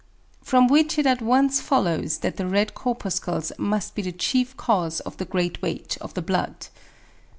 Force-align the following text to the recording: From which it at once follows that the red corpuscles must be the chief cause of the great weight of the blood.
From 0.43 0.65
which 0.67 0.97
it 0.97 1.05
at 1.05 1.21
once 1.21 1.61
follows 1.61 2.17
that 2.25 2.37
the 2.37 2.47
red 2.47 2.73
corpuscles 2.73 3.51
must 3.59 3.93
be 3.93 4.01
the 4.01 4.11
chief 4.11 4.57
cause 4.57 4.99
of 5.01 5.17
the 5.17 5.25
great 5.25 5.61
weight 5.61 5.95
of 6.01 6.15
the 6.15 6.23
blood. 6.23 6.69